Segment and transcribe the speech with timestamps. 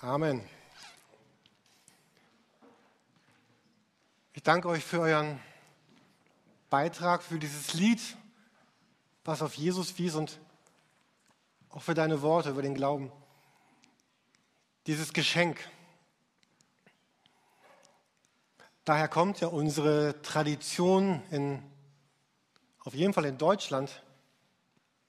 [0.00, 0.48] Amen.
[4.32, 5.40] Ich danke euch für euren
[6.70, 8.00] Beitrag, für dieses Lied,
[9.24, 10.38] was auf Jesus wies und
[11.70, 13.10] auch für deine Worte über den Glauben.
[14.86, 15.68] Dieses Geschenk.
[18.84, 21.60] Daher kommt ja unsere Tradition in,
[22.84, 24.04] auf jeden Fall in Deutschland.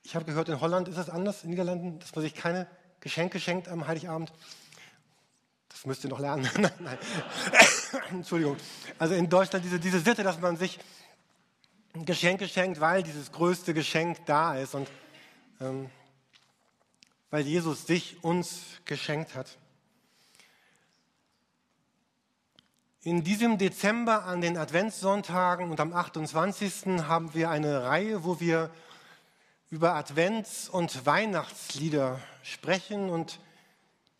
[0.02, 2.68] Ich habe gehört, in Holland ist es anders, in den Niederlanden, dass man sich keine
[3.02, 4.34] Geschenke schenkt am Heiligabend.
[5.80, 6.46] Das müsst ihr noch lernen.
[6.80, 6.98] nein,
[8.12, 8.58] Entschuldigung.
[8.98, 10.78] Also in Deutschland diese, diese Sitte, dass man sich
[11.94, 14.90] Geschenke schenkt, weil dieses größte Geschenk da ist und
[15.62, 15.90] ähm,
[17.30, 19.58] weil Jesus sich uns geschenkt hat.
[23.04, 27.08] In diesem Dezember an den Adventssonntagen und am 28.
[27.08, 28.70] haben wir eine Reihe, wo wir
[29.70, 33.40] über Advents- und Weihnachtslieder sprechen und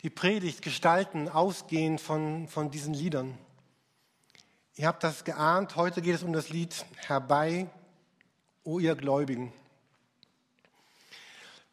[0.02, 3.36] die Predigt gestalten, ausgehend von, von diesen Liedern.
[4.76, 7.68] Ihr habt das geahnt, heute geht es um das Lied Herbei,
[8.64, 9.52] o ihr Gläubigen.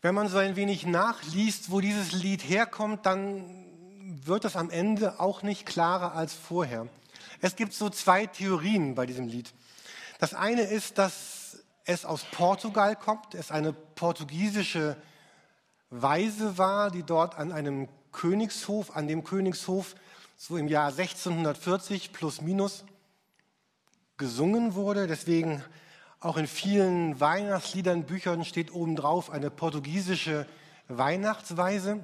[0.01, 3.65] Wenn man so ein wenig nachliest, wo dieses Lied herkommt, dann
[4.25, 6.87] wird es am Ende auch nicht klarer als vorher.
[7.41, 9.53] Es gibt so zwei Theorien bei diesem Lied.
[10.19, 14.97] Das eine ist, dass es aus Portugal kommt, es eine portugiesische
[15.89, 17.87] Weise war, die dort an einem
[18.17, 19.93] Königshof, an dem Königshof
[20.37, 22.83] so im Jahr 1640 plus minus
[24.17, 25.05] gesungen wurde.
[25.05, 25.63] Deswegen
[26.19, 30.47] auch in vielen Weihnachtsliedern, Büchern steht obendrauf eine portugiesische
[30.87, 31.99] Weihnachtsweise.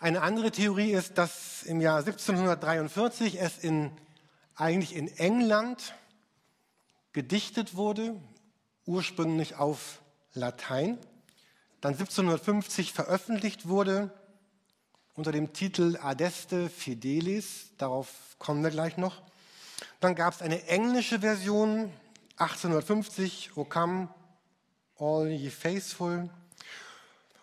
[0.00, 3.90] Eine andere Theorie ist, dass im Jahr 1743 es in,
[4.54, 5.94] eigentlich in England
[7.12, 8.16] gedichtet wurde,
[8.86, 10.00] ursprünglich auf
[10.32, 10.96] Latein,
[11.82, 14.10] dann 1750 veröffentlicht wurde
[15.16, 18.08] unter dem Titel Adeste Fidelis, darauf
[18.38, 19.22] kommen wir gleich noch.
[20.00, 21.92] Dann gab es eine englische Version,
[22.36, 24.08] 1850, O come,
[24.98, 26.30] all ye faithful.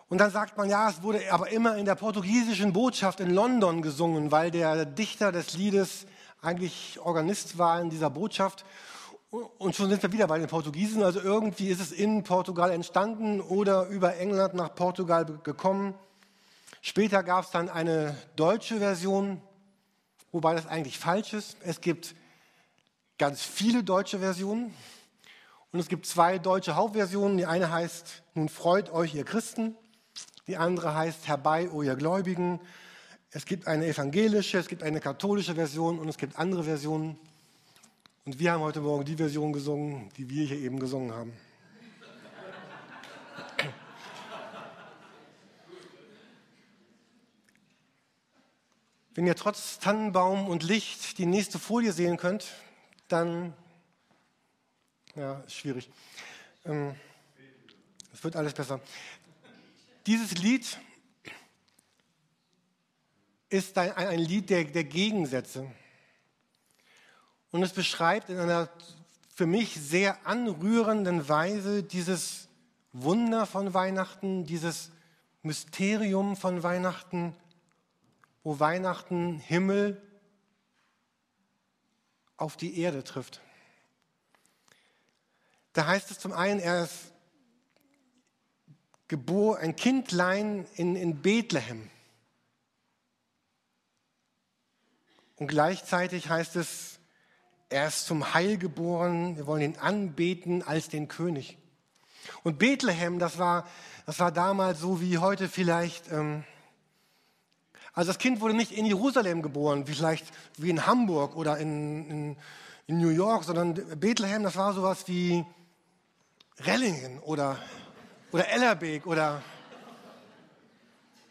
[0.08, 3.82] Und dann sagt man, ja, es wurde aber immer in der portugiesischen Botschaft in London
[3.82, 6.06] gesungen, weil der Dichter des Liedes
[6.40, 8.64] eigentlich Organist war in dieser Botschaft.
[9.30, 11.02] Und schon sind wir wieder bei den Portugiesen.
[11.02, 15.94] Also irgendwie ist es in Portugal entstanden oder über England nach Portugal gekommen.
[16.80, 19.40] Später gab es dann eine deutsche Version,
[20.32, 21.56] wobei das eigentlich falsch ist.
[21.62, 22.14] Es gibt
[23.18, 24.74] ganz viele deutsche Versionen
[25.72, 27.36] und es gibt zwei deutsche Hauptversionen.
[27.36, 29.74] Die eine heißt, nun freut euch ihr Christen.
[30.46, 32.60] Die andere heißt Herbei, o ihr Gläubigen.
[33.30, 37.18] Es gibt eine evangelische, es gibt eine katholische Version und es gibt andere Versionen.
[38.24, 41.32] Und wir haben heute Morgen die Version gesungen, die wir hier eben gesungen haben.
[49.18, 52.46] Wenn ihr trotz Tannenbaum und Licht die nächste Folie sehen könnt,
[53.08, 53.52] dann,
[55.16, 55.90] ja, ist schwierig.
[56.64, 56.94] Ähm,
[58.12, 58.80] es wird alles besser.
[60.06, 60.78] Dieses Lied
[63.48, 65.68] ist ein, ein Lied der, der Gegensätze.
[67.50, 68.68] Und es beschreibt in einer
[69.34, 72.46] für mich sehr anrührenden Weise dieses
[72.92, 74.92] Wunder von Weihnachten, dieses
[75.42, 77.34] Mysterium von Weihnachten,
[78.48, 80.00] wo Weihnachten Himmel
[82.38, 83.42] auf die Erde trifft.
[85.74, 87.12] Da heißt es zum einen, er ist
[89.06, 91.90] geboren, ein Kindlein in, in Bethlehem.
[95.36, 97.00] Und gleichzeitig heißt es,
[97.68, 101.58] er ist zum Heil geboren, wir wollen ihn anbeten als den König.
[102.44, 103.68] Und Bethlehem, das war,
[104.06, 106.44] das war damals so wie heute vielleicht, ähm,
[107.98, 110.24] also das Kind wurde nicht in Jerusalem geboren, wie vielleicht
[110.56, 112.36] wie in Hamburg oder in, in,
[112.86, 115.44] in New York, sondern Bethlehem, das war sowas wie
[116.60, 117.58] Rellingen oder
[118.30, 119.42] oder Ellerbeek oder,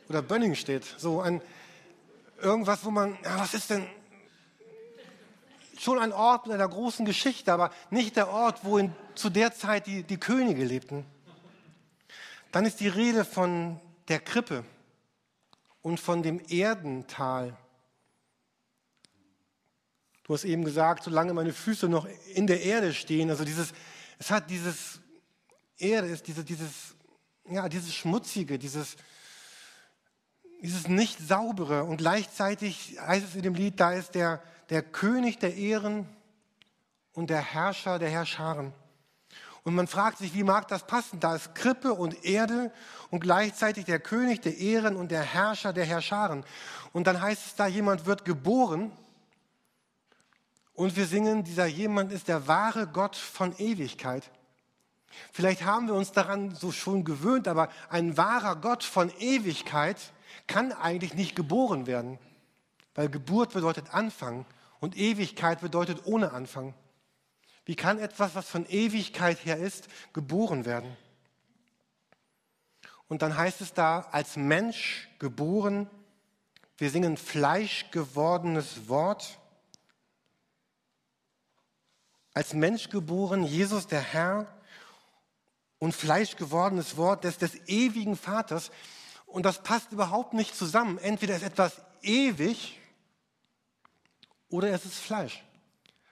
[0.10, 0.84] oder Bönning steht.
[0.98, 1.42] So ein,
[2.42, 3.88] irgendwas, wo man, ja, was ist denn,
[5.80, 9.54] schon ein Ort mit einer großen Geschichte, aber nicht der Ort, wo in, zu der
[9.54, 11.06] Zeit die, die Könige lebten.
[12.52, 13.80] Dann ist die Rede von
[14.10, 14.66] der Krippe
[15.88, 17.56] und von dem Erdental.
[20.24, 23.72] Du hast eben gesagt, solange meine Füße noch in der Erde stehen, also dieses,
[24.20, 25.00] es hat dieses
[25.78, 26.94] Erde diese, dieses,
[27.50, 28.98] ja, dieses Schmutzige, dieses,
[30.62, 31.86] dieses nicht saubere.
[31.86, 36.06] Und gleichzeitig heißt es in dem Lied, da ist der, der König der Ehren
[37.14, 38.74] und der Herrscher der Herrscharen.
[39.68, 41.20] Und man fragt sich, wie mag das passen?
[41.20, 42.72] Da ist Krippe und Erde
[43.12, 46.46] und gleichzeitig der König der Ehren und der Herrscher der Herrscharen.
[46.94, 48.94] Und dann heißt es da, jemand wird geboren.
[50.74, 54.32] Und wir singen, dieser jemand ist der wahre Gott von Ewigkeit.
[55.34, 59.98] Vielleicht haben wir uns daran so schon gewöhnt, aber ein wahrer Gott von Ewigkeit
[60.48, 62.20] kann eigentlich nicht geboren werden,
[62.96, 64.46] weil Geburt bedeutet Anfang
[64.80, 66.74] und Ewigkeit bedeutet ohne Anfang.
[67.68, 70.96] Wie kann etwas, was von Ewigkeit her ist, geboren werden?
[73.10, 75.90] Und dann heißt es da, als Mensch geboren,
[76.78, 79.38] wir singen fleischgewordenes Wort.
[82.34, 84.48] Als Mensch geboren, Jesus der Herr
[85.78, 88.72] und fleischgewordenes Wort des, des ewigen Vaters.
[89.26, 91.00] Und das passt überhaupt nicht zusammen.
[91.00, 92.80] Entweder ist etwas ewig
[94.48, 95.44] oder es ist Fleisch.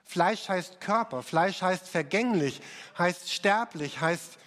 [0.05, 2.61] Fleisch heißt Körper, Fleisch heißt vergänglich,
[2.97, 4.37] heißt sterblich, heißt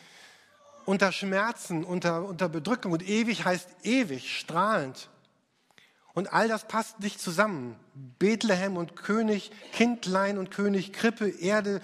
[0.87, 5.10] unter Schmerzen, unter, unter Bedrückung und ewig heißt ewig, strahlend.
[6.14, 7.78] Und all das passt nicht zusammen.
[8.19, 11.82] Bethlehem und König, Kindlein und König, Krippe, Erde,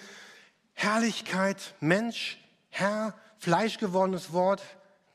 [0.72, 2.38] Herrlichkeit, Mensch,
[2.70, 4.62] Herr, fleischgewordenes Wort,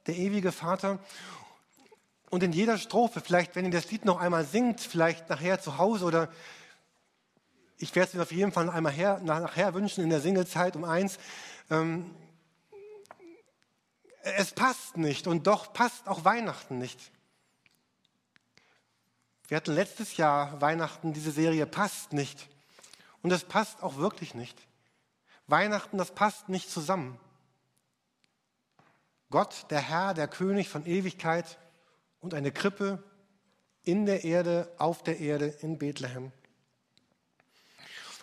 [0.06, 1.00] der ewige Vater.
[2.30, 5.78] Und in jeder Strophe, vielleicht wenn ihr das Lied noch einmal singt, vielleicht nachher zu
[5.78, 6.30] Hause oder
[7.80, 10.84] ich werde es mir auf jeden Fall einmal her, nachher wünschen in der Singlezeit um
[10.84, 11.18] eins.
[11.72, 12.14] Ähm,
[14.22, 17.00] es passt nicht und doch passt auch Weihnachten nicht.
[19.48, 22.50] Wir hatten letztes Jahr Weihnachten, diese Serie passt nicht.
[23.22, 24.58] Und es passt auch wirklich nicht.
[25.48, 27.18] Weihnachten, das passt nicht zusammen.
[29.30, 31.58] Gott, der Herr, der König von Ewigkeit
[32.20, 33.04] und eine Krippe
[33.84, 36.32] in der Erde, auf der Erde in Bethlehem.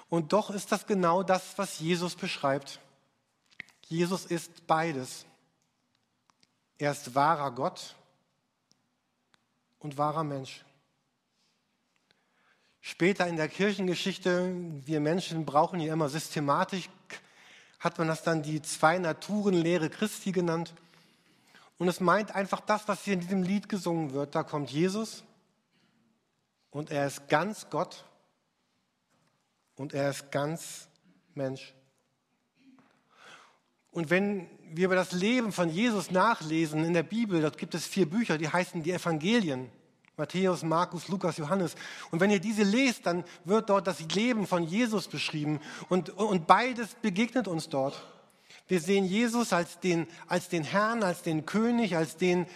[0.08, 2.80] Und doch ist das genau das, was Jesus beschreibt.
[3.88, 5.26] Jesus ist beides.
[6.78, 7.94] Er ist wahrer Gott
[9.78, 10.64] und wahrer Mensch.
[12.80, 14.54] Später in der Kirchengeschichte,
[14.84, 16.88] wir Menschen brauchen hier immer Systematik,
[17.80, 20.72] hat man das dann die Zwei-Naturen-Lehre Christi genannt.
[21.78, 24.34] Und es meint einfach das, was hier in diesem Lied gesungen wird.
[24.34, 25.24] Da kommt Jesus
[26.70, 28.04] und er ist ganz Gott
[29.76, 30.88] und er ist ganz
[31.34, 31.74] Mensch.
[33.90, 37.86] Und wenn wir über das Leben von Jesus nachlesen in der Bibel, dort gibt es
[37.86, 39.70] vier Bücher, die heißen die Evangelien.
[40.18, 41.74] Matthäus, Markus, Lukas, Johannes.
[42.10, 45.60] Und wenn ihr diese lest, dann wird dort das Leben von Jesus beschrieben.
[45.90, 48.02] Und, und beides begegnet uns dort.
[48.66, 52.46] Wir sehen Jesus als den, als den Herrn, als den König, als den,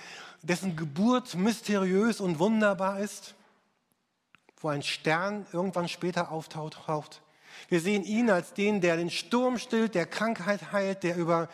[0.43, 3.35] dessen Geburt mysteriös und wunderbar ist
[4.61, 7.23] wo ein Stern irgendwann später auftaucht.
[7.69, 11.49] Wir sehen ihn als den, der den Sturm stillt, der Krankheit heilt, der über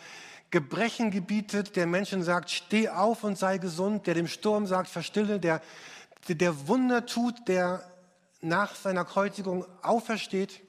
[0.51, 5.39] Gebrechen gebietet, der Menschen sagt, steh auf und sei gesund, der dem Sturm sagt, verstille,
[5.39, 5.61] der,
[6.27, 7.83] der Wunder tut, der
[8.41, 10.61] nach seiner Kreuzigung aufersteht.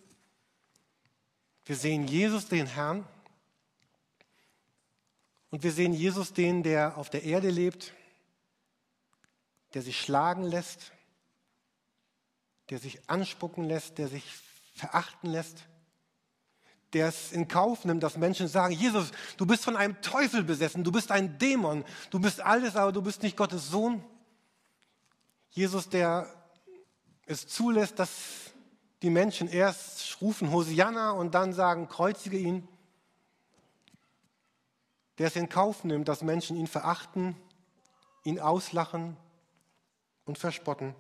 [1.65, 3.07] Wir sehen Jesus, den Herrn,
[5.51, 7.95] und wir sehen Jesus, den, der auf der Erde lebt,
[9.75, 10.93] der sich schlagen lässt,
[12.71, 14.25] der sich anspucken lässt, der sich
[14.75, 15.65] verachten lässt,
[16.93, 20.85] der es in Kauf nimmt, dass Menschen sagen, Jesus, du bist von einem Teufel besessen,
[20.85, 24.03] du bist ein Dämon, du bist alles, aber du bist nicht Gottes Sohn.
[25.51, 26.33] Jesus, der
[27.27, 28.53] es zulässt, dass
[29.03, 32.67] die Menschen erst rufen Hosianna und dann sagen, kreuzige ihn.
[35.19, 37.37] Der es in Kauf nimmt, dass Menschen ihn verachten,
[38.25, 39.17] ihn auslachen
[40.25, 40.95] und verspotten.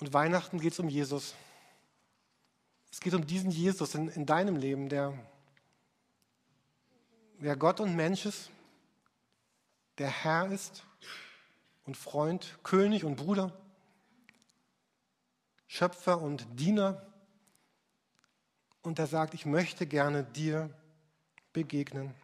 [0.00, 1.34] Und Weihnachten geht es um Jesus.
[2.90, 5.12] Es geht um diesen Jesus in, in deinem Leben, der,
[7.38, 8.50] der Gott und Mensch ist,
[9.98, 10.84] der Herr ist
[11.84, 13.52] und Freund, König und Bruder,
[15.66, 17.06] Schöpfer und Diener.
[18.82, 20.74] Und er sagt, ich möchte gerne dir
[21.52, 22.14] begegnen.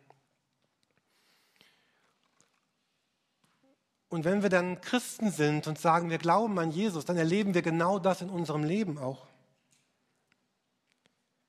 [4.08, 7.62] Und wenn wir dann Christen sind und sagen, wir glauben an Jesus, dann erleben wir
[7.62, 9.26] genau das in unserem Leben auch.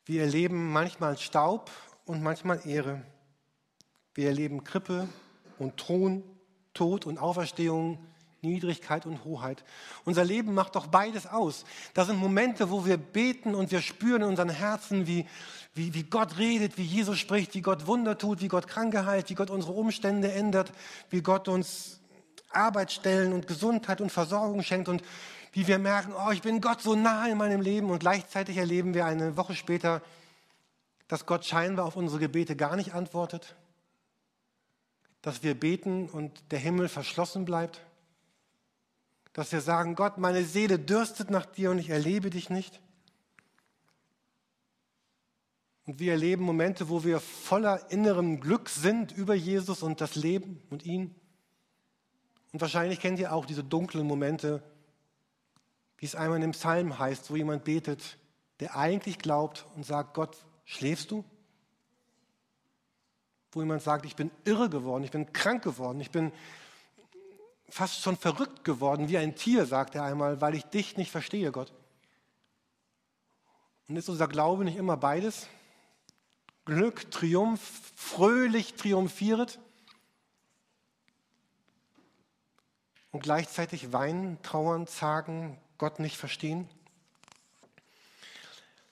[0.06, 1.70] Wir erleben manchmal Staub
[2.06, 3.04] und manchmal Ehre.
[4.16, 5.08] Wir erleben Krippe
[5.60, 6.24] und Thron,
[6.74, 8.00] Tod und Auferstehung,
[8.42, 9.64] Niedrigkeit und Hoheit.
[10.06, 11.66] Unser Leben macht doch beides aus.
[11.94, 15.26] Das sind Momente, wo wir beten und wir spüren in unseren Herzen, wie,
[15.74, 19.30] wie, wie Gott redet, wie Jesus spricht, wie Gott Wunder tut, wie Gott Kranke heilt,
[19.30, 20.72] wie Gott unsere Umstände ändert,
[21.10, 21.97] wie Gott uns
[22.50, 24.90] Arbeitsstellen und Gesundheit und Versorgung schenkt.
[24.90, 25.04] Und
[25.52, 28.94] wie wir merken, oh, ich bin Gott so nah in meinem Leben und gleichzeitig erleben
[28.94, 30.02] wir eine Woche später,
[31.08, 33.56] dass Gott scheinbar auf unsere Gebete gar nicht antwortet,
[35.22, 37.82] dass wir beten und der Himmel verschlossen bleibt,
[39.34, 42.82] dass wir sagen, Gott, meine Seele dürstet nach dir und ich erlebe dich nicht.
[45.86, 50.62] Und wir erleben Momente, wo wir voller innerem Glück sind über Jesus und das Leben
[50.70, 51.16] und ihn.
[52.54, 54.64] Und wahrscheinlich kennt ihr auch diese dunklen Momente,
[55.98, 58.18] wie es einmal in dem Psalm heißt, wo jemand betet,
[58.60, 61.24] der eigentlich glaubt und sagt, Gott, schläfst du?
[63.52, 66.32] Wo jemand sagt, ich bin irre geworden, ich bin krank geworden, ich bin
[67.70, 71.52] fast schon verrückt geworden, wie ein Tier, sagt er einmal, weil ich dich nicht verstehe,
[71.52, 71.74] Gott.
[73.88, 75.48] Und ist unser Glaube nicht immer beides?
[76.66, 77.62] Glück, Triumph,
[77.96, 79.60] fröhlich triumphiert
[83.12, 86.70] und gleichzeitig weinen, trauern, zagen, Gott nicht verstehen?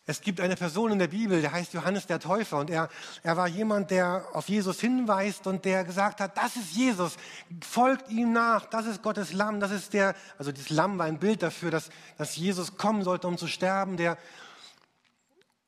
[0.08, 2.90] Es gibt eine Person in der Bibel, der heißt Johannes der Täufer und er,
[3.24, 7.18] er war jemand, der auf Jesus hinweist und der gesagt hat, das ist Jesus,
[7.62, 11.18] folgt ihm nach, das ist Gottes Lamm, das ist der, also das Lamm war ein
[11.18, 14.20] Bild dafür, dass, dass Jesus kommen sollte, um zu sterben, der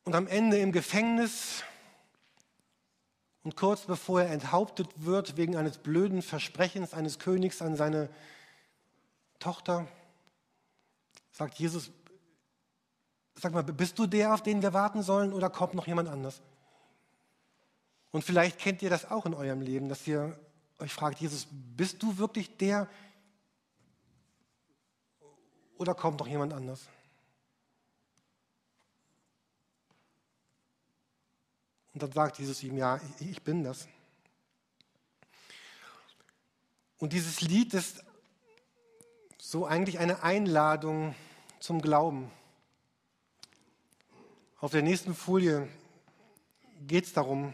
[0.03, 1.63] und am Ende im Gefängnis
[3.43, 8.07] und kurz bevor er enthauptet wird wegen eines blöden Versprechens eines Königs an seine
[9.39, 9.88] Tochter,
[11.32, 11.91] sagt Jesus,
[13.36, 16.41] sag mal, bist du der, auf den wir warten sollen oder kommt noch jemand anders?
[18.12, 20.38] Und vielleicht kennt ihr das auch in eurem Leben, dass ihr
[20.79, 22.89] euch fragt, Jesus, bist du wirklich der
[25.77, 26.88] oder kommt noch jemand anders?
[31.94, 33.88] Und dann sagt Jesus ihm, ja, ich bin das.
[37.00, 38.03] Und dieses Lied ist
[39.49, 41.15] so eigentlich eine Einladung
[41.61, 42.29] zum Glauben.
[44.59, 45.69] Auf der nächsten Folie
[46.81, 47.53] geht es darum,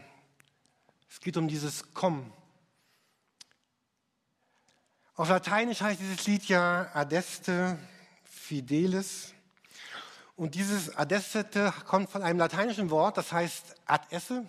[1.08, 2.32] es geht um dieses Komm.
[5.14, 7.78] Auf Lateinisch heißt dieses Lied ja Adeste
[8.24, 9.32] Fidelis.
[10.34, 14.44] Und dieses adessete kommt von einem lateinischen Wort, das heißt ad esse.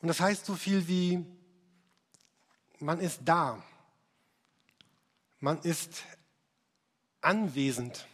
[0.00, 1.26] Und das heißt so viel wie,
[2.78, 3.62] man ist da.
[5.38, 6.04] Man ist
[7.22, 8.06] anwesend.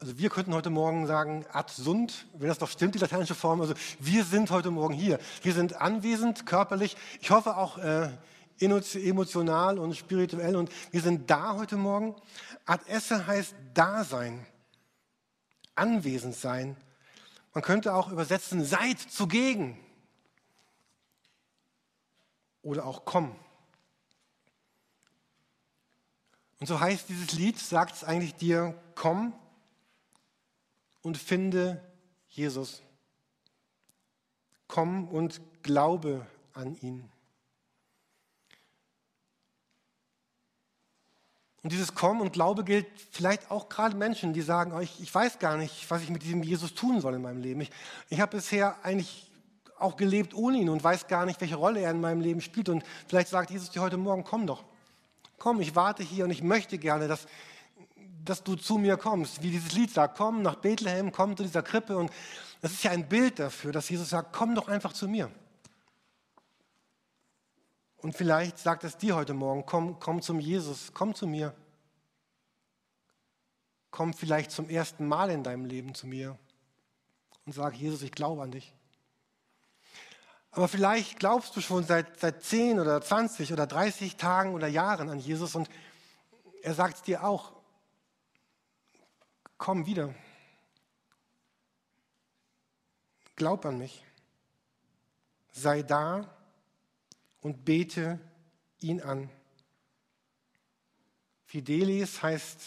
[0.00, 3.60] Also wir könnten heute Morgen sagen, ad sunt, wenn das doch stimmt, die lateinische Form.
[3.60, 5.20] Also wir sind heute Morgen hier.
[5.42, 6.96] Wir sind anwesend, körperlich.
[7.20, 8.10] Ich hoffe auch äh,
[8.58, 10.56] emotional und spirituell.
[10.56, 12.16] Und wir sind da heute Morgen.
[12.66, 14.44] Ad esse heißt da sein,
[15.76, 16.76] anwesend sein.
[17.54, 19.78] Man könnte auch übersetzen, seid zugegen.
[22.62, 23.36] Oder auch komm.
[26.62, 29.32] Und so heißt dieses Lied, sagt es eigentlich dir, komm
[31.02, 31.82] und finde
[32.28, 32.82] Jesus.
[34.68, 37.10] Komm und glaube an ihn.
[41.64, 45.12] Und dieses Kommen und Glaube gilt vielleicht auch gerade Menschen, die sagen, oh, ich, ich,
[45.12, 47.62] weiß gar nicht, was ich mit diesem Jesus tun soll in meinem Leben.
[47.62, 47.72] Ich,
[48.08, 49.32] ich habe bisher eigentlich
[49.80, 52.68] auch gelebt ohne ihn und weiß gar nicht, welche Rolle er in meinem Leben spielt.
[52.68, 54.62] Und vielleicht sagt Jesus dir heute Morgen, komm doch.
[55.38, 57.26] Komm, ich warte hier und ich möchte gerne, dass,
[58.24, 59.42] dass du zu mir kommst.
[59.42, 61.96] Wie dieses Lied sagt, komm nach Bethlehem, komm zu dieser Krippe.
[61.96, 62.10] Und
[62.60, 65.30] das ist ja ein Bild dafür, dass Jesus sagt, komm doch einfach zu mir.
[67.98, 71.54] Und vielleicht sagt es dir heute Morgen, komm, komm zum Jesus, komm zu mir.
[73.92, 76.36] Komm vielleicht zum ersten Mal in deinem Leben zu mir
[77.46, 78.74] und sag, Jesus, ich glaube an dich.
[80.52, 85.08] Aber vielleicht glaubst du schon seit, seit 10 oder 20 oder 30 Tagen oder Jahren
[85.08, 85.68] an Jesus und
[86.62, 87.52] er sagt dir auch,
[89.56, 90.14] komm wieder.
[93.34, 94.04] Glaub an mich.
[95.52, 96.28] Sei da
[97.40, 98.20] und bete
[98.80, 99.30] ihn an.
[101.46, 102.60] Fidelis heißt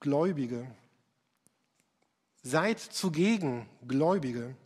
[0.00, 0.68] Gläubige.
[2.42, 4.56] Seid zugegen Gläubige.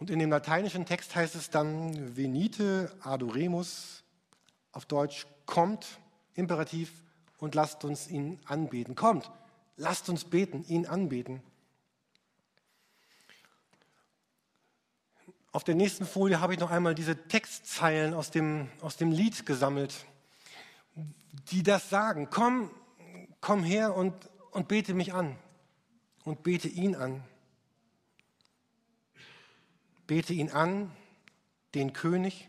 [0.00, 4.02] Und in dem lateinischen Text heißt es dann venite adoremus,
[4.72, 6.00] auf Deutsch kommt,
[6.34, 6.90] imperativ,
[7.36, 8.94] und lasst uns ihn anbeten.
[8.94, 9.30] Kommt,
[9.76, 11.42] lasst uns beten, ihn anbeten.
[15.52, 19.44] Auf der nächsten Folie habe ich noch einmal diese Textzeilen aus dem, aus dem Lied
[19.44, 20.06] gesammelt,
[21.50, 22.28] die das sagen.
[22.30, 22.70] Komm,
[23.42, 24.14] komm her und,
[24.52, 25.36] und bete mich an
[26.24, 27.22] und bete ihn an.
[30.10, 30.90] Bete ihn an,
[31.76, 32.48] den König,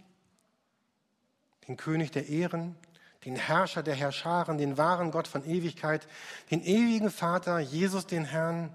[1.68, 2.76] den König der Ehren,
[3.24, 6.08] den Herrscher der Herrscharen, den wahren Gott von Ewigkeit,
[6.50, 8.74] den ewigen Vater, Jesus den Herrn.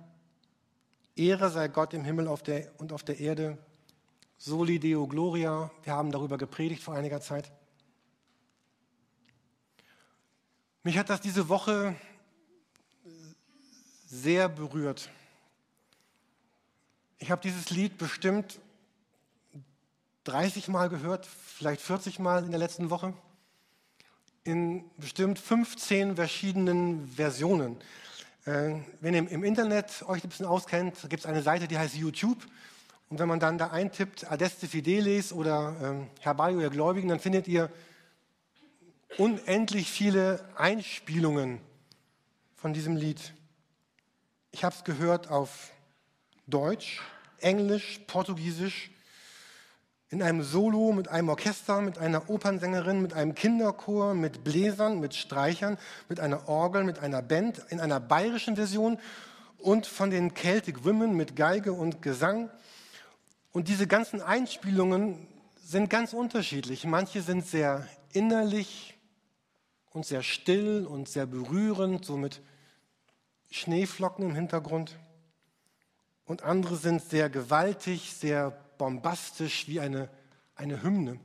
[1.16, 3.58] Ehre sei Gott im Himmel auf der, und auf der Erde.
[4.38, 5.68] Soli Deo Gloria.
[5.82, 7.50] Wir haben darüber gepredigt vor einiger Zeit.
[10.84, 11.96] Mich hat das diese Woche
[14.06, 15.10] sehr berührt.
[17.18, 18.60] Ich habe dieses Lied bestimmt
[20.26, 23.14] 30 Mal gehört, vielleicht 40 Mal in der letzten Woche,
[24.42, 27.76] in bestimmt 15 verschiedenen Versionen.
[28.44, 31.94] Äh, wenn ihr im Internet euch ein bisschen auskennt, gibt es eine Seite, die heißt
[31.94, 32.38] YouTube.
[33.08, 37.46] Und wenn man dann da eintippt, Adeste Fidelis oder ähm, Herbario der Gläubigen, dann findet
[37.46, 37.70] ihr
[39.18, 41.60] unendlich viele Einspielungen
[42.56, 43.32] von diesem Lied.
[44.50, 45.70] Ich habe es gehört auf
[46.48, 47.00] Deutsch,
[47.38, 48.90] Englisch, Portugiesisch,
[50.08, 55.14] in einem Solo mit einem Orchester, mit einer Opernsängerin, mit einem Kinderchor, mit Bläsern, mit
[55.14, 58.98] Streichern, mit einer Orgel, mit einer Band, in einer bayerischen Version
[59.58, 62.50] und von den Celtic Women mit Geige und Gesang.
[63.52, 66.84] Und diese ganzen Einspielungen sind ganz unterschiedlich.
[66.84, 68.96] Manche sind sehr innerlich
[69.90, 72.42] und sehr still und sehr berührend, so mit
[73.50, 74.96] Schneeflocken im Hintergrund.
[76.26, 80.08] Und andere sind sehr gewaltig, sehr bombastisch wie eine,
[80.54, 81.20] eine Hymne.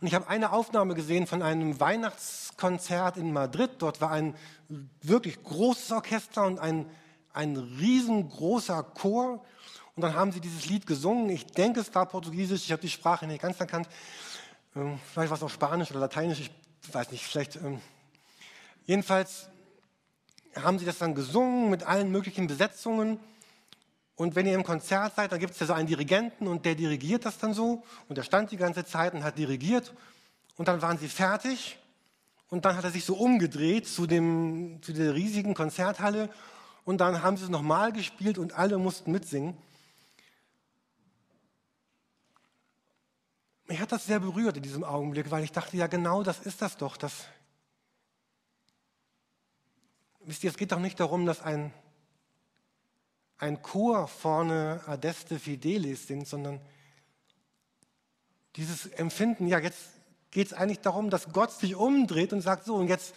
[0.00, 3.70] Und ich habe eine Aufnahme gesehen von einem Weihnachtskonzert in Madrid.
[3.78, 4.34] Dort war ein
[5.00, 6.90] wirklich großes Orchester und ein,
[7.32, 9.44] ein riesengroßer Chor.
[9.94, 11.30] Und dann haben sie dieses Lied gesungen.
[11.30, 12.64] Ich denke, es war Portugiesisch.
[12.64, 13.88] Ich habe die Sprache nicht ganz erkannt.
[14.74, 16.40] Ähm, vielleicht war es auch Spanisch oder Lateinisch.
[16.40, 17.24] Ich weiß nicht.
[17.24, 17.54] Vielleicht.
[17.56, 17.80] Ähm,
[18.86, 19.48] jedenfalls
[20.56, 23.20] haben sie das dann gesungen mit allen möglichen Besetzungen.
[24.22, 26.76] Und wenn ihr im Konzert seid, dann gibt es ja so einen Dirigenten und der
[26.76, 27.82] dirigiert das dann so.
[28.08, 29.92] Und der stand die ganze Zeit und hat dirigiert.
[30.56, 31.76] Und dann waren sie fertig.
[32.48, 36.30] Und dann hat er sich so umgedreht zu, dem, zu der riesigen Konzerthalle.
[36.84, 39.56] Und dann haben sie es nochmal gespielt und alle mussten mitsingen.
[43.66, 46.62] Mich hat das sehr berührt in diesem Augenblick, weil ich dachte, ja genau das ist
[46.62, 46.96] das doch.
[46.96, 47.24] Das,
[50.20, 51.74] wisst ihr, es geht doch nicht darum, dass ein
[53.42, 56.60] ein Chor vorne Adeste Fidelis singt, sondern
[58.54, 59.90] dieses Empfinden, ja, jetzt
[60.30, 63.14] geht es eigentlich darum, dass Gott sich umdreht und sagt, so, und jetzt,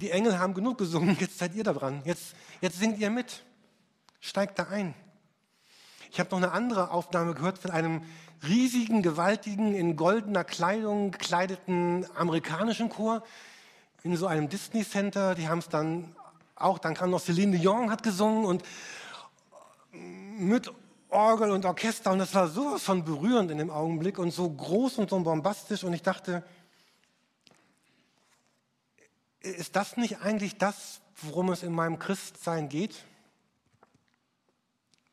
[0.00, 3.44] die Engel haben genug gesungen, jetzt seid ihr da dran, jetzt, jetzt singt ihr mit,
[4.20, 4.94] steigt da ein.
[6.10, 8.04] Ich habe noch eine andere Aufnahme gehört von einem
[8.42, 13.22] riesigen, gewaltigen, in goldener Kleidung gekleideten amerikanischen Chor
[14.02, 15.34] in so einem Disney Center.
[15.34, 16.16] Die haben es dann
[16.54, 18.62] auch, dann kam noch Celine Dion hat gesungen und
[20.38, 20.72] mit
[21.08, 24.98] Orgel und Orchester und das war sowas von berührend in dem Augenblick und so groß
[24.98, 26.44] und so bombastisch und ich dachte,
[29.40, 33.04] ist das nicht eigentlich das, worum es in meinem Christsein geht?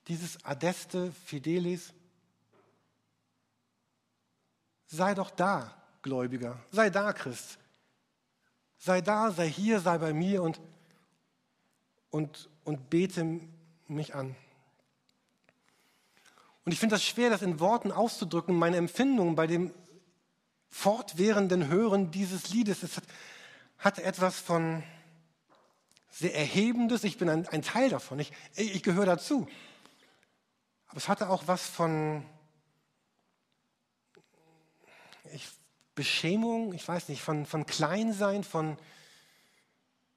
[0.07, 1.93] Dieses Adeste Fidelis?
[4.88, 7.57] Sei doch da, Gläubiger, sei da, Christ.
[8.77, 10.59] Sei da, sei hier, sei bei mir und,
[12.09, 13.39] und, und bete
[13.88, 14.36] mich an.
[16.65, 19.73] Und ich finde das schwer, das in Worten auszudrücken, meine Empfindungen bei dem
[20.69, 22.84] fortwährenden Hören dieses Liedes.
[22.84, 23.04] Es hat,
[23.78, 24.84] hat etwas von
[26.10, 27.04] sehr Erhebendes.
[27.04, 28.19] Ich bin ein, ein Teil davon.
[28.19, 29.47] Ich, ich gehöre dazu.
[30.88, 32.23] Aber es hatte auch was von
[35.34, 35.47] ich,
[35.95, 38.78] Beschämung, ich weiß nicht, von, von Kleinsein, von,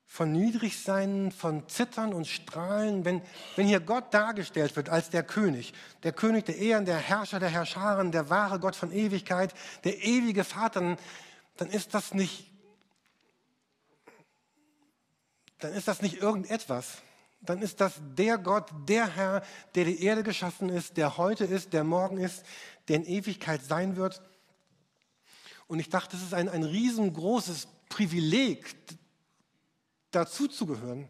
[0.07, 3.21] von Niedrigsein, von Zittern und Strahlen, wenn,
[3.57, 7.51] wenn hier Gott dargestellt wird als der König, der König der Ehren, der Herrscher der
[7.51, 9.53] Herrscharen, der wahre Gott von Ewigkeit,
[9.85, 10.97] der ewige Vater,
[11.57, 12.51] dann ist das nicht,
[15.59, 16.99] dann ist das nicht irgendetwas.
[17.43, 19.43] Dann ist das der Gott, der Herr,
[19.75, 22.45] der die Erde geschaffen ist, der heute ist, der morgen ist,
[22.89, 24.23] der in Ewigkeit sein wird.
[25.69, 28.75] Und ich dachte, das ist ein, ein riesengroßes Privileg,
[30.17, 31.09] dazu zu gehören,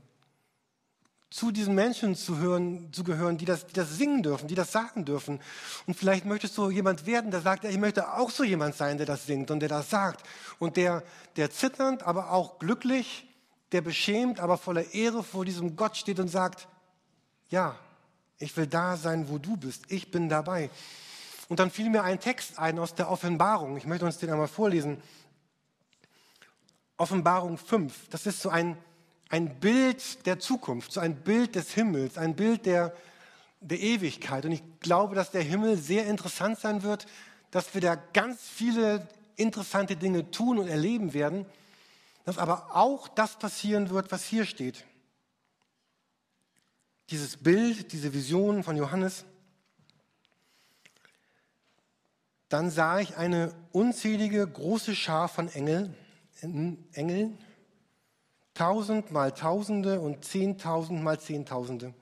[1.31, 4.73] zu diesen Menschen zu, hören, zu gehören, die das, die das singen dürfen, die das
[4.73, 5.41] sagen dürfen.
[5.87, 9.07] Und vielleicht möchtest du jemand werden, der sagt, ich möchte auch so jemand sein, der
[9.07, 10.25] das singt und der das sagt.
[10.59, 11.03] Und der,
[11.37, 13.29] der zitternd, aber auch glücklich,
[13.73, 16.69] der beschämt, aber voller Ehre vor diesem Gott steht und sagt,
[17.51, 17.77] ja,
[18.39, 19.85] ich will da sein, wo du bist.
[19.89, 20.71] Ich bin dabei.
[21.49, 23.77] Und dann fiel mir ein Text ein aus der Offenbarung.
[23.77, 25.03] Ich möchte uns den einmal vorlesen.
[26.97, 28.09] Offenbarung 5.
[28.09, 28.77] Das ist so ein,
[29.29, 32.95] ein Bild der Zukunft, so ein Bild des Himmels, ein Bild der,
[33.61, 34.45] der Ewigkeit.
[34.45, 37.07] Und ich glaube, dass der Himmel sehr interessant sein wird,
[37.51, 41.47] dass wir da ganz viele interessante Dinge tun und erleben werden,
[42.25, 44.85] dass aber auch das passieren wird, was hier steht.
[47.11, 49.25] Dieses Bild, diese Vision von Johannes.
[52.49, 55.95] Dann sah ich eine unzählige große Schar von Engel,
[56.41, 57.39] Engeln,
[58.57, 61.95] tausend mal Tausende und zehntausend mal Zehntausende.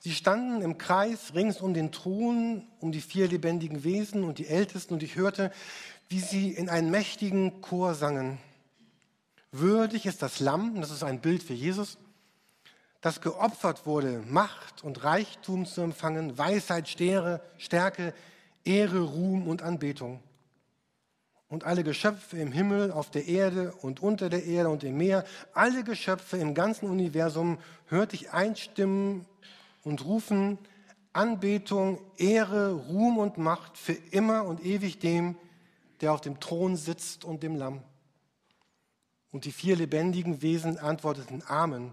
[0.00, 4.46] Sie standen im Kreis rings um den Thron, um die vier lebendigen Wesen und die
[4.46, 5.50] Ältesten, und ich hörte,
[6.08, 8.38] wie sie in einen mächtigen Chor sangen.
[9.52, 11.96] Würdig ist das Lamm, das ist ein Bild für Jesus,
[13.00, 18.14] das geopfert wurde, Macht und Reichtum zu empfangen, Weisheit, Stärke,
[18.64, 20.20] Ehre, Ruhm und Anbetung.
[21.54, 25.24] Und alle Geschöpfe im Himmel, auf der Erde und unter der Erde und im Meer,
[25.52, 29.24] alle Geschöpfe im ganzen Universum hörte ich einstimmen
[29.84, 30.58] und rufen
[31.12, 35.36] Anbetung, Ehre, Ruhm und Macht für immer und ewig dem,
[36.00, 37.84] der auf dem Thron sitzt und dem Lamm.
[39.30, 41.92] Und die vier lebendigen Wesen antworteten Amen.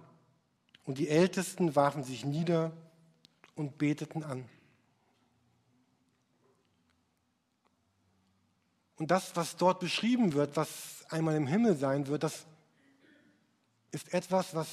[0.85, 2.71] Und die Ältesten warfen sich nieder
[3.53, 4.43] und beteten an.
[9.01, 12.45] Und das, was dort beschrieben wird, was einmal im Himmel sein wird, das
[13.89, 14.67] ist etwas, was,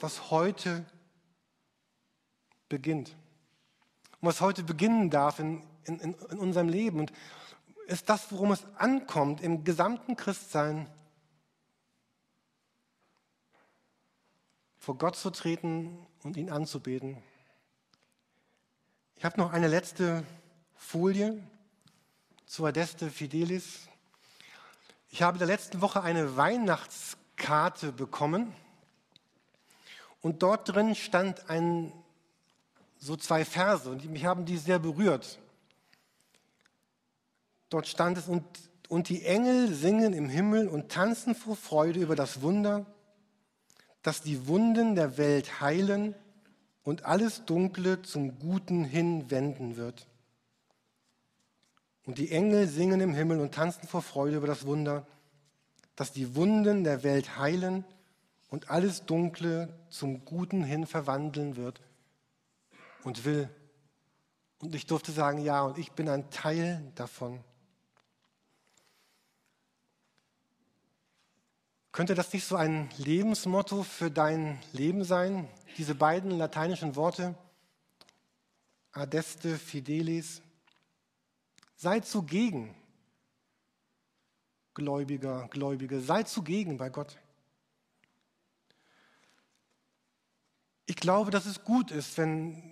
[0.00, 0.84] was heute
[2.68, 3.10] beginnt.
[4.18, 6.98] Und was heute beginnen darf in, in, in unserem Leben.
[6.98, 7.12] Und
[7.86, 10.90] ist das, worum es ankommt im gesamten Christsein,
[14.78, 17.22] vor Gott zu treten und ihn anzubeten.
[19.14, 20.26] Ich habe noch eine letzte
[20.74, 21.40] Folie
[22.50, 23.82] zu Adeste Fidelis.
[25.08, 28.52] Ich habe in der letzten Woche eine Weihnachtskarte bekommen
[30.20, 31.92] und dort drin stand ein,
[32.98, 35.38] so zwei Verse und mich haben die sehr berührt.
[37.68, 38.44] Dort stand es, und,
[38.88, 42.84] und die Engel singen im Himmel und tanzen vor Freude über das Wunder,
[44.02, 46.16] dass die Wunden der Welt heilen
[46.82, 50.08] und alles Dunkle zum Guten hinwenden wird.
[52.06, 55.06] Und die Engel singen im Himmel und tanzen vor Freude über das Wunder,
[55.96, 57.84] dass die Wunden der Welt heilen
[58.48, 61.80] und alles Dunkle zum Guten hin verwandeln wird
[63.04, 63.48] und will.
[64.60, 67.42] Und ich durfte sagen, ja, und ich bin ein Teil davon.
[71.92, 75.48] Könnte das nicht so ein Lebensmotto für dein Leben sein?
[75.76, 77.34] Diese beiden lateinischen Worte,
[78.92, 80.40] adeste fidelis,
[81.80, 82.74] Sei zugegen,
[84.74, 87.16] Gläubiger, Gläubige, sei zugegen bei Gott.
[90.84, 92.62] Ich glaube, dass es gut ist, wenn,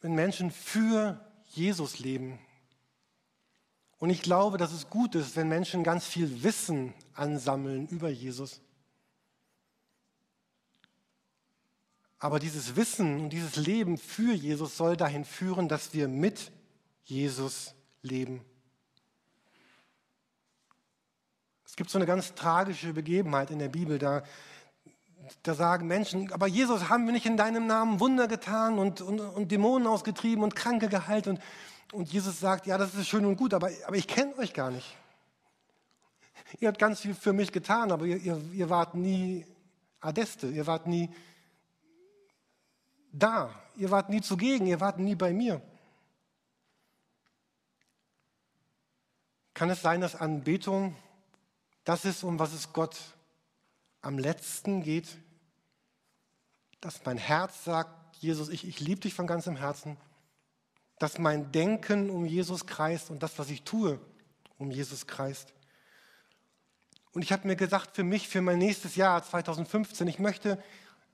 [0.00, 2.40] wenn Menschen für Jesus leben.
[3.98, 8.60] Und ich glaube, dass es gut ist, wenn Menschen ganz viel Wissen ansammeln über Jesus.
[12.18, 16.50] Aber dieses Wissen und dieses Leben für Jesus soll dahin führen, dass wir mit
[17.04, 17.75] Jesus
[18.06, 18.44] leben.
[21.66, 24.22] Es gibt so eine ganz tragische Begebenheit in der Bibel, da,
[25.42, 29.20] da sagen Menschen, aber Jesus, haben wir nicht in deinem Namen Wunder getan und, und,
[29.20, 31.26] und Dämonen ausgetrieben und Kranke geheilt?
[31.26, 31.40] Und,
[31.92, 34.70] und Jesus sagt, ja, das ist schön und gut, aber, aber ich kenne euch gar
[34.70, 34.96] nicht.
[36.60, 39.44] Ihr habt ganz viel für mich getan, aber ihr, ihr, ihr wart nie
[40.00, 41.10] Adeste, ihr wart nie
[43.12, 45.60] da, ihr wart nie zugegen, ihr wart nie bei mir.
[49.56, 50.94] Kann es sein, dass Anbetung
[51.84, 52.94] das ist, um was es Gott
[54.02, 55.08] am letzten geht?
[56.82, 59.96] Dass mein Herz sagt, Jesus, ich, ich liebe dich von ganzem Herzen.
[60.98, 63.98] Dass mein Denken um Jesus kreist und das, was ich tue,
[64.58, 65.54] um Jesus kreist.
[67.12, 70.62] Und ich habe mir gesagt, für mich, für mein nächstes Jahr 2015, ich möchte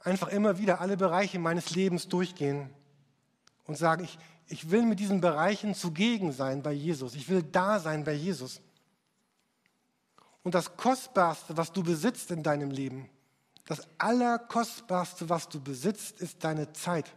[0.02, 2.70] einfach immer wieder alle Bereiche meines Lebens durchgehen
[3.66, 4.18] und sagen, ich,
[4.52, 7.14] ich will mit diesen Bereichen zugegen sein bei Jesus.
[7.14, 8.60] Ich will da sein bei Jesus.
[10.42, 13.08] Und das Kostbarste, was du besitzt in deinem Leben,
[13.64, 17.14] das Allerkostbarste, was du besitzt, ist deine Zeit.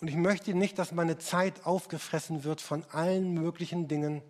[0.00, 4.22] Und ich möchte nicht, dass meine Zeit aufgefressen wird von allen möglichen Dingen.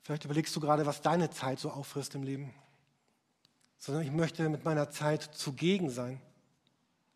[0.00, 2.52] Vielleicht überlegst du gerade, was deine Zeit so auffrisst im Leben
[3.82, 6.20] sondern ich möchte mit meiner Zeit zugegen sein.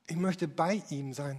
[0.08, 1.38] Ich möchte bei ihm sein.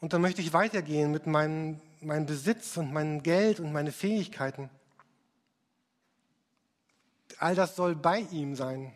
[0.00, 4.70] Und dann möchte ich weitergehen mit meinem, meinem Besitz und meinem Geld und meinen Fähigkeiten.
[7.38, 8.90] All das soll bei ihm sein.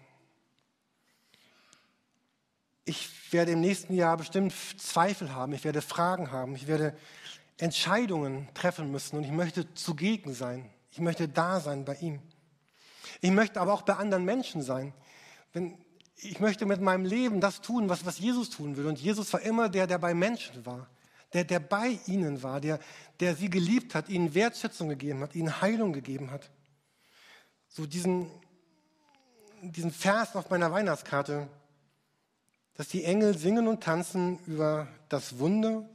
[2.87, 6.97] Ich werde im nächsten Jahr bestimmt Zweifel haben, ich werde Fragen haben, ich werde
[7.59, 10.71] Entscheidungen treffen müssen und ich möchte zugegen sein.
[10.93, 12.23] Ich möchte da sein bei ihm.
[13.21, 14.93] Ich möchte aber auch bei anderen Menschen sein.
[15.53, 15.79] Wenn,
[16.17, 18.87] ich möchte mit meinem Leben das tun, was, was Jesus tun will.
[18.87, 20.89] Und Jesus war immer der, der bei Menschen war,
[21.33, 22.79] der, der bei ihnen war, der,
[23.21, 26.51] der sie geliebt hat, ihnen Wertschätzung gegeben hat, ihnen Heilung gegeben hat.
[27.69, 28.31] So diesen,
[29.63, 31.49] diesen Vers auf meiner Weihnachtskarte,
[32.75, 35.89] dass die Engel singen und tanzen über das Wunder,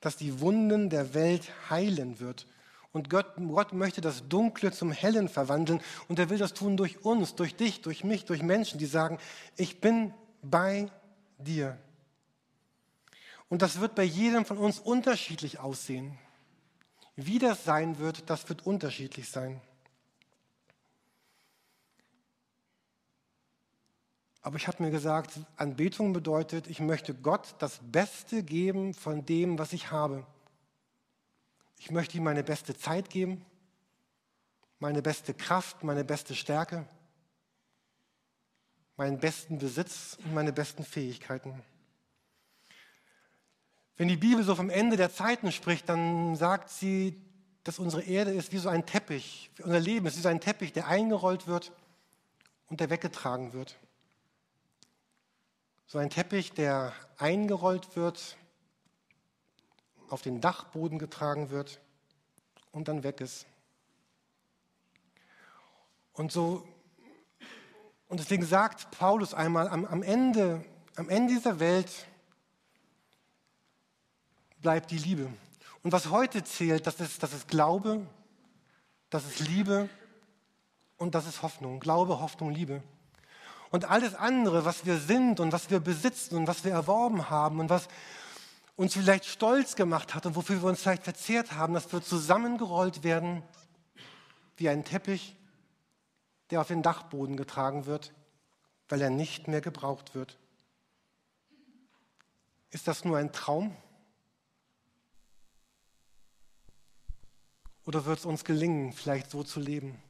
[0.00, 2.46] das die Wunden der Welt heilen wird.
[2.92, 7.04] Und Gott, Gott möchte das Dunkle zum Hellen verwandeln und er will das tun durch
[7.04, 9.18] uns, durch dich, durch mich, durch Menschen, die sagen,
[9.56, 10.90] ich bin bei
[11.38, 11.78] dir.
[13.48, 16.18] Und das wird bei jedem von uns unterschiedlich aussehen.
[17.16, 19.60] Wie das sein wird, das wird unterschiedlich sein.
[24.42, 29.58] Aber ich habe mir gesagt, Anbetung bedeutet, ich möchte Gott das Beste geben von dem,
[29.58, 30.26] was ich habe.
[31.82, 33.42] Ich möchte ihm meine beste Zeit geben,
[34.80, 36.86] meine beste Kraft, meine beste Stärke,
[38.98, 41.62] meinen besten Besitz und meine besten Fähigkeiten.
[43.96, 47.18] Wenn die Bibel so vom Ende der Zeiten spricht, dann sagt sie,
[47.64, 49.50] dass unsere Erde ist wie so ein Teppich.
[49.62, 51.72] Unser Leben ist wie so ein Teppich, der eingerollt wird
[52.66, 53.78] und der weggetragen wird.
[55.86, 58.36] So ein Teppich, der eingerollt wird,
[60.10, 61.80] auf den Dachboden getragen wird
[62.72, 63.46] und dann weg ist.
[66.12, 66.66] Und so,
[68.08, 70.64] und deswegen sagt Paulus einmal, am, am, Ende,
[70.96, 72.06] am Ende dieser Welt
[74.60, 75.32] bleibt die Liebe.
[75.82, 78.06] Und was heute zählt, das ist, das ist Glaube,
[79.08, 79.88] das ist Liebe
[80.98, 81.80] und das ist Hoffnung.
[81.80, 82.82] Glaube, Hoffnung, Liebe.
[83.70, 87.60] Und alles andere, was wir sind und was wir besitzen und was wir erworben haben
[87.60, 87.88] und was
[88.80, 93.02] uns vielleicht stolz gemacht hat und wofür wir uns vielleicht verzehrt haben, das wird zusammengerollt
[93.02, 93.42] werden
[94.56, 95.36] wie ein Teppich,
[96.48, 98.14] der auf den Dachboden getragen wird,
[98.88, 100.38] weil er nicht mehr gebraucht wird.
[102.70, 103.76] Ist das nur ein Traum?
[107.84, 110.02] Oder wird es uns gelingen, vielleicht so zu leben?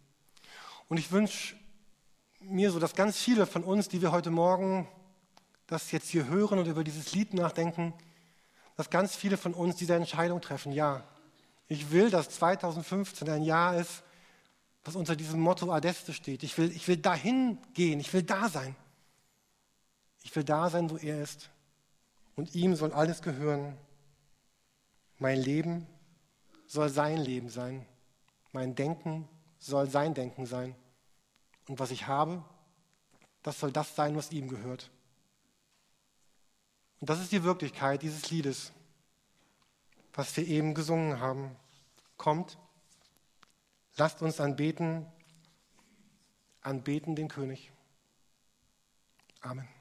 [0.89, 1.57] Und ich wünsche
[2.39, 4.87] mir so, dass ganz viele von uns, die wir heute Morgen
[5.67, 7.95] das jetzt hier hören und über dieses Lied nachdenken,
[8.81, 10.73] dass ganz viele von uns diese Entscheidung treffen.
[10.73, 11.05] Ja,
[11.69, 14.03] ich will, dass 2015 ein Jahr ist,
[14.85, 16.43] das unter diesem Motto Adeste steht.
[16.43, 18.75] Ich will, ich will dahin gehen, ich will da sein.
[20.23, 21.51] Ich will da sein, wo er ist.
[22.37, 23.77] Und ihm soll alles gehören.
[25.19, 25.87] Mein Leben
[26.67, 27.85] soll sein Leben sein.
[28.53, 30.75] Mein Denken soll sein Denken sein.
[31.69, 32.43] Und was ich habe,
[33.43, 34.91] das soll das sein, was ihm gehört.
[37.01, 38.73] Und das ist die Wirklichkeit dieses Liedes,
[40.13, 41.57] was wir eben gesungen haben.
[42.19, 42.59] Kommt,
[43.97, 45.07] lasst uns anbeten,
[46.61, 47.73] anbeten den König.
[49.41, 49.80] Amen.